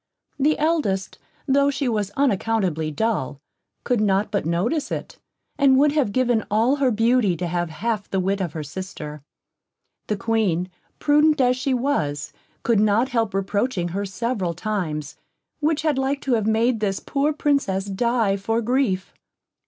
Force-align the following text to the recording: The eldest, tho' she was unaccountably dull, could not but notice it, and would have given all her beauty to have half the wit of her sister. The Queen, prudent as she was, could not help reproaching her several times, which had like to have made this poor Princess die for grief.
The 0.39 0.57
eldest, 0.57 1.19
tho' 1.47 1.69
she 1.69 1.87
was 1.87 2.09
unaccountably 2.17 2.89
dull, 2.89 3.39
could 3.83 4.01
not 4.01 4.31
but 4.31 4.47
notice 4.47 4.91
it, 4.91 5.19
and 5.59 5.77
would 5.77 5.91
have 5.91 6.11
given 6.11 6.43
all 6.49 6.77
her 6.77 6.89
beauty 6.89 7.37
to 7.37 7.45
have 7.45 7.69
half 7.69 8.09
the 8.09 8.19
wit 8.19 8.41
of 8.41 8.53
her 8.53 8.63
sister. 8.63 9.21
The 10.07 10.17
Queen, 10.17 10.71
prudent 10.97 11.39
as 11.39 11.55
she 11.55 11.75
was, 11.75 12.33
could 12.63 12.79
not 12.79 13.09
help 13.09 13.35
reproaching 13.35 13.89
her 13.89 14.03
several 14.05 14.55
times, 14.55 15.17
which 15.59 15.83
had 15.83 15.99
like 15.99 16.19
to 16.21 16.33
have 16.33 16.47
made 16.47 16.79
this 16.79 16.99
poor 16.99 17.31
Princess 17.31 17.85
die 17.85 18.37
for 18.37 18.59
grief. 18.59 19.13